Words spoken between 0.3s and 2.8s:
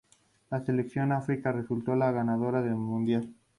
La selección africana resultó la ganadora del